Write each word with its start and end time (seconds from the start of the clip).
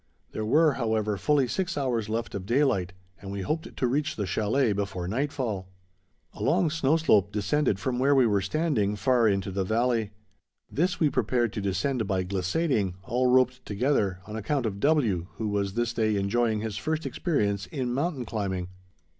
There 0.31 0.43
were, 0.47 0.73
however, 0.73 1.15
fully 1.15 1.47
six 1.47 1.77
hours 1.77 2.09
left 2.09 2.33
of 2.33 2.43
daylight, 2.47 2.91
and 3.21 3.31
we 3.31 3.41
hoped 3.41 3.77
to 3.77 3.85
reach 3.87 4.15
the 4.15 4.25
chalet 4.25 4.73
before 4.73 5.07
nightfall. 5.07 5.67
A 6.33 6.41
long 6.41 6.71
snow 6.71 6.97
slope 6.97 7.31
descended 7.31 7.79
from 7.79 7.99
where 7.99 8.15
we 8.15 8.25
were 8.25 8.41
standing, 8.41 8.95
far 8.95 9.27
into 9.27 9.51
the 9.51 9.63
valley. 9.63 10.09
This 10.71 10.99
we 10.99 11.11
prepared 11.11 11.53
to 11.53 11.61
descend 11.61 12.07
by 12.07 12.23
glissading, 12.23 12.95
all 13.03 13.27
roped 13.27 13.63
together, 13.63 14.17
on 14.25 14.35
account 14.35 14.65
of 14.65 14.79
W., 14.79 15.27
who 15.35 15.49
was 15.49 15.75
this 15.75 15.93
day 15.93 16.15
enjoying 16.15 16.61
his 16.61 16.77
first 16.77 17.05
experience 17.05 17.67
in 17.67 17.93
mountain 17.93 18.25
climbing. 18.25 18.69